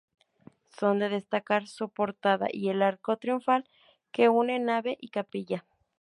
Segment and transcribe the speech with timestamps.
[0.69, 3.69] Son de destacar su portada y el arco triunfal
[4.11, 5.63] que une nave y capilla.